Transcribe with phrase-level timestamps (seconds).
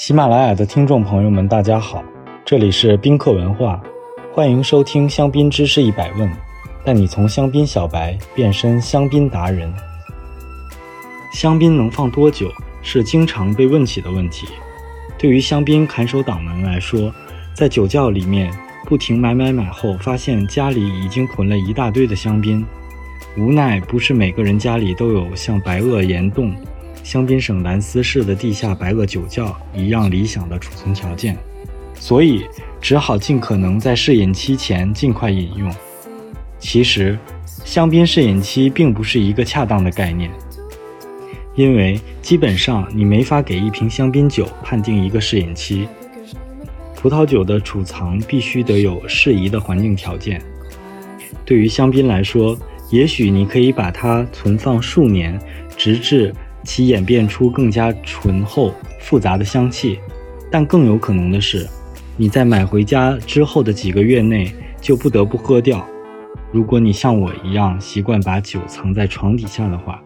[0.00, 2.02] 喜马拉雅的听众朋友们，大家好，
[2.42, 3.78] 这里是宾客文化，
[4.32, 6.26] 欢迎收听香槟知识一百问，
[6.82, 9.70] 带你从香槟小白变身香槟达人。
[11.34, 12.50] 香槟能放多久
[12.80, 14.48] 是经常被问起的问题。
[15.18, 17.12] 对于香槟看守党们来说，
[17.52, 18.50] 在酒窖里面
[18.86, 22.64] 不停买买买后，发现家里已经囤了一大堆的香槟，
[23.36, 26.54] 无奈不是每个人家里都有像白垩岩洞。
[27.02, 31.36] 香槟省兰斯市的地下白垩酒窖一样理想的储存条件，
[31.94, 32.44] 所以
[32.80, 35.70] 只好尽可能在试饮期前尽快饮用。
[36.58, 37.18] 其实，
[37.64, 40.30] 香槟试饮期并不是一个恰当的概念，
[41.54, 45.88] 因为基本上你没法给一瓶香槟酒判定一个试饮期。
[46.94, 50.40] 葡萄酒的储藏必须得有适宜的环境条件。
[51.46, 52.56] 对于香槟来说，
[52.90, 55.40] 也许你可以把它存放数年，
[55.76, 56.32] 直至。
[56.62, 59.98] 其演变出更加醇厚、复杂的香气，
[60.50, 61.66] 但更有可能的是，
[62.16, 65.86] 你在买回家之后的几个月内就不得不喝掉。
[66.52, 70.02] 如果你像我一样习惯把酒藏在床底下的话，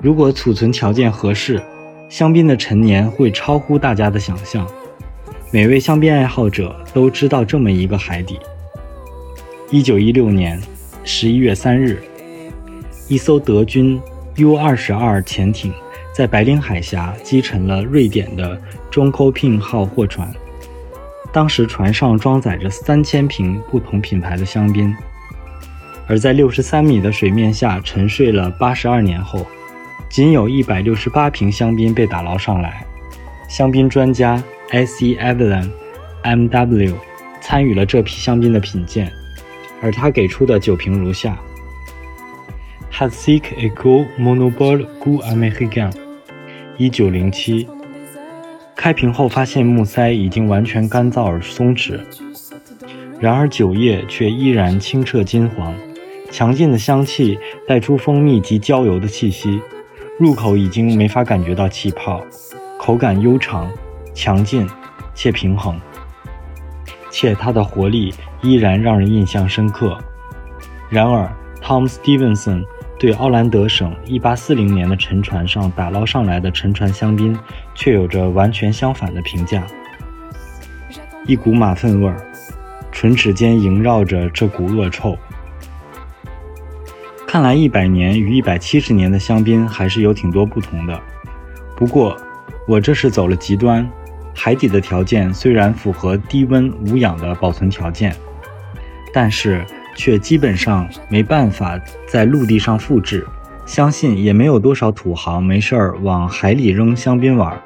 [0.00, 1.60] 如果储存条件合适，
[2.08, 4.66] 香槟的陈年会超乎大家的想象。
[5.50, 8.38] 每位香槟爱好者都知道这么一个海底：
[9.70, 10.60] 一九一六年
[11.02, 12.02] 十一月三日，
[13.08, 14.00] 一艘德军。
[14.38, 15.72] U 二十二潜艇
[16.12, 20.30] 在白令海峡击沉了瑞典的中 o p i n 号货船。
[21.32, 24.94] 当时船上装载着三千瓶不同品牌的香槟，
[26.06, 29.46] 而在六十三米的水面下沉睡了八十二年后，
[30.10, 32.84] 仅有一百六十八瓶香槟被打捞上来。
[33.48, 35.04] 香槟专家 S.
[35.04, 35.16] E.
[35.16, 35.70] Evelyn
[36.22, 36.46] M.
[36.48, 36.94] W.
[37.40, 39.10] 参与了这批香槟的品鉴，
[39.80, 41.38] 而他给出的酒评如下。
[42.90, 45.92] H a s i k Eco Monobol Gu American，
[46.78, 47.68] 一九零七。
[48.74, 52.00] 开瓶后发现木塞已经完全干燥而松弛，
[53.20, 55.74] 然而酒液却依然清澈金黄，
[56.30, 59.60] 强劲的香气带出蜂蜜及焦油的气息，
[60.18, 62.24] 入口已经没法感觉到气泡，
[62.78, 63.70] 口感悠长、
[64.14, 64.66] 强劲
[65.14, 65.78] 且平衡，
[67.10, 69.98] 且它的活力依然让人印象深刻。
[70.88, 71.30] 然而
[71.62, 72.64] ，Tom Stevenson。
[72.98, 77.38] 对奥兰德省1840年的沉船上打捞上来的沉船香槟，
[77.74, 79.66] 却有着完全相反的评价。
[81.26, 82.16] 一股马粪味儿，
[82.90, 85.14] 唇齿间萦绕着这股恶臭。
[87.26, 90.98] 看来一百年与一百七十年的香槟还是有挺多不同的。
[91.76, 92.16] 不过
[92.66, 93.86] 我这是走了极端，
[94.34, 98.16] 海底的条件虽然符合低温无氧的保存条件，
[99.12, 99.66] 但是。
[99.96, 103.26] 却基本上没办法在陆地上复制，
[103.64, 107.60] 相信也没有多少土豪没事儿往海里扔香槟玩。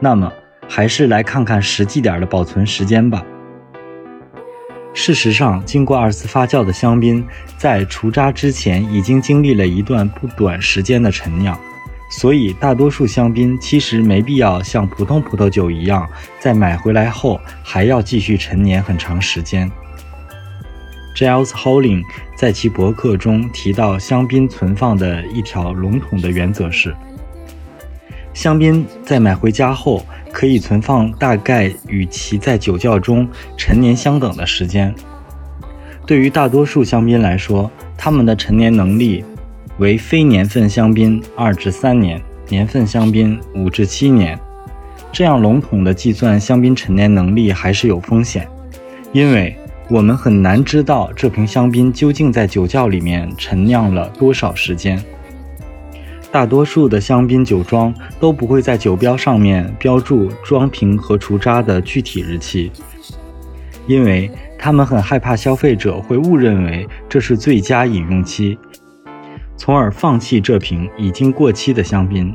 [0.00, 0.32] 那么，
[0.68, 3.22] 还是来看看实际点的保存时间吧。
[4.94, 7.24] 事实上，经过二次发酵的香槟，
[7.56, 11.58] 在除渣之前已经经历了一段不短时间的陈酿，
[12.10, 16.06] 所以大多数香槟其实没必要像普通葡萄酒一样，
[16.38, 19.70] 在买回来后还要继续陈年很长时间。
[21.14, 22.02] Giles Holling
[22.34, 26.94] 在其博客中提到，香槟存放的一条笼统的原则是：
[28.32, 33.28] 香槟在买回家后可以存放大概与其在酒窖中
[33.58, 34.94] 陈年相等的时间。
[36.06, 39.22] 对于大多数香槟来说，它们的陈年能力
[39.78, 44.38] 为非年份香槟二至三年，年份香槟五至七年。
[45.12, 48.48] 这样笼统的计算香槟陈年能力还是有风险，
[49.12, 49.54] 因为。
[49.88, 55.02] 我们很难知道这瓶香槟究竟在酒窖里面陈酿了多少时间。
[56.30, 62.72] 大多数的香槟酒庄都不会在酒标上面标注装瓶和除渣的具体日期，
[63.86, 68.58] 因为他们很害怕消费者会误认为这是最佳饮用期，
[69.58, 72.34] 从而放弃这瓶已经过期的香槟。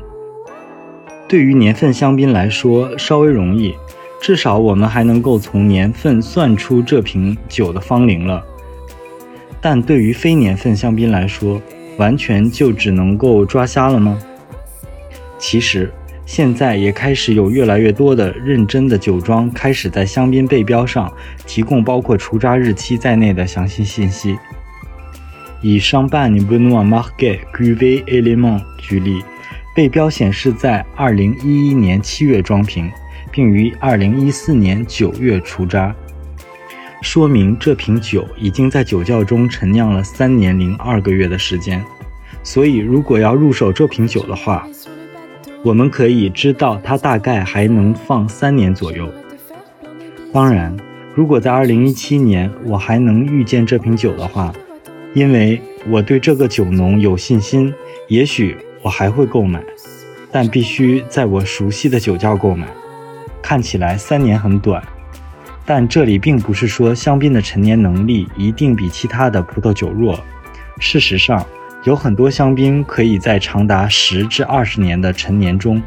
[1.26, 3.74] 对于年份香槟来说，稍微容易。
[4.20, 8.44] 至少我们还能够从年份算出这瓶酒的芳龄了，
[9.60, 11.62] 但对于非年份香槟来说，
[11.96, 14.18] 完全就只能够抓瞎了吗？
[15.38, 15.92] 其实
[16.26, 21.10] 现在也开始有越来越多的认真的酒庄开始在香槟背标上
[21.46, 24.36] 提供包括除渣日期在内的详细信息。
[25.62, 29.22] 以商办尼布诺马盖 Guve Element 举例，
[29.74, 32.90] 背标显示在2011年7月装瓶。
[33.38, 35.94] 并于二零一四年九月除渣，
[37.00, 41.80] 说明这瓶酒已经在酒窖中陈酿了三年零二个月的时间。
[42.42, 44.66] 所以，如果要入手这瓶酒的话，
[45.62, 49.08] 我们可以知道它大概还能放三年左右。
[50.32, 50.76] 当然，
[51.14, 54.52] 如果在2017年我还能遇见这瓶酒的话，
[55.14, 57.72] 因为我对这个酒农有信心，
[58.08, 59.62] 也许我还会购买，
[60.32, 62.66] 但必须在我熟悉的酒窖购买。
[63.42, 64.82] 看起来三年很短，
[65.64, 70.18] 但这里并不是说香槟的陈年能力一定比其他的葡萄酒弱。
[70.80, 71.44] 事实上，
[71.84, 75.82] 有很多香槟可以在长达十至二十年的陈年中，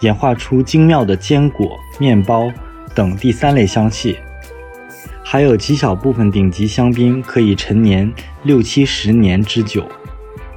[0.00, 2.50] 演化出精妙的坚果、面包
[2.94, 4.18] 等第三类香气。
[5.24, 8.12] 还有极小部分顶级香槟可以陈年
[8.42, 9.86] 六七十年之久。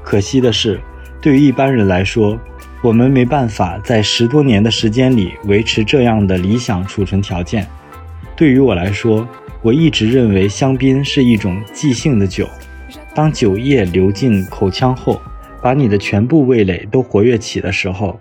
[0.04, 0.82] 可惜的是，
[1.22, 2.38] 对于一般人来说，
[2.86, 7.66] 我们没办法在十多年的时间里维持这样的理想储存条件。
[8.36, 9.28] 对于我来说，
[9.64, 12.48] 我一直认为香槟是一种即兴的酒。
[13.16, 15.20] 当酒液流进口腔后，
[15.64, 18.20] 把你的全部味蕾都活跃起的时候，